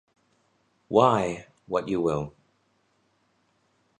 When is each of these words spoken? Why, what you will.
Why, 0.87 1.45
what 1.67 1.87
you 1.87 2.01
will. 2.01 2.33